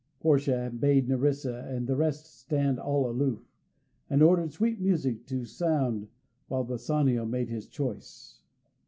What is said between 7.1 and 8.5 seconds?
made his choice.